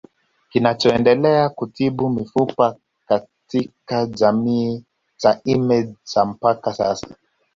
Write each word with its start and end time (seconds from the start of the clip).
Kinachoendelea 0.49 1.49
kutibu 1.49 2.09
mifupa 2.09 2.75
katika 3.07 4.05
kijiji 4.09 4.85
cha 5.17 5.41
Image 5.43 5.93
cha 6.03 6.25
mpaka 6.25 6.73
sasa 6.73 7.07